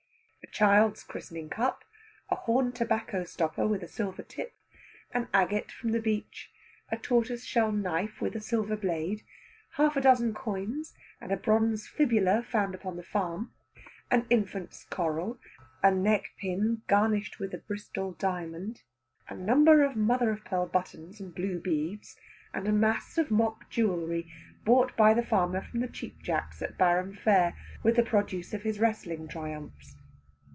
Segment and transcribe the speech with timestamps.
[0.43, 1.85] a child's christening cup,
[2.29, 4.53] a horn tobacco stopper with a silver tip,
[5.13, 6.51] an agate from the beach,
[6.91, 9.21] a tortoise shell knife with a silver blade,
[9.77, 13.53] half a dozen coins and a bronze fibula found upon the farm,
[14.09, 15.39] an infant's coral,
[15.81, 18.81] a neck pin garnished with a Bristol diamond,
[19.29, 22.17] a number of mother of pearl buttons and blue beads,
[22.53, 24.29] and a mass of mock jewelry
[24.65, 28.79] bought by the farmer from the Cheapjacks at Barum fair with the produce of his
[28.81, 29.95] wrestling triumphs.